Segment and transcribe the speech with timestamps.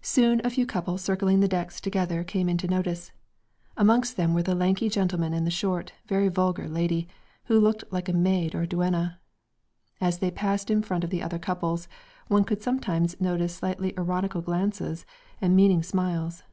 [0.00, 3.10] Soon a few couples circling the decks together came into notice.
[3.76, 7.08] Amongst them were the lanky gentleman and the short, very vulgar lady,
[7.46, 9.18] who looked like a maid or a duenna.
[10.00, 11.88] As they passed in front of the other couples,
[12.28, 15.04] one could sometimes notice slightly ironical glances
[15.40, 16.44] and meaning smiles.